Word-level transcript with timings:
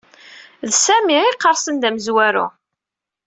D 0.69 0.71
Sami 0.75 1.15
ay 1.19 1.31
iqersen 1.33 1.75
d 1.77 1.83
amezwaru. 1.87 2.47